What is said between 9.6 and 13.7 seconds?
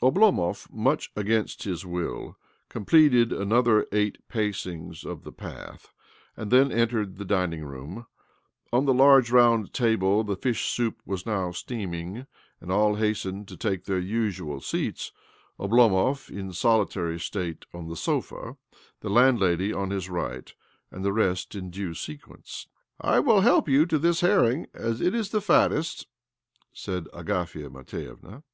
table the fish soup was now steaminj and all hastened to